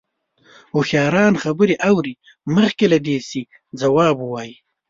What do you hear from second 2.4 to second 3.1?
مخکې له